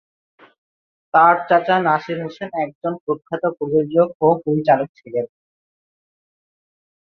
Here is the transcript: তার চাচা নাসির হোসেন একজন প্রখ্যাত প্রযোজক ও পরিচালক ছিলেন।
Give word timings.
তার 1.13 1.35
চাচা 1.49 1.75
নাসির 1.79 2.17
হোসেন 2.23 2.49
একজন 2.65 2.93
প্রখ্যাত 3.03 3.43
প্রযোজক 3.57 4.09
ও 4.21 4.27
পরিচালক 4.43 4.89
ছিলেন। 4.95 5.25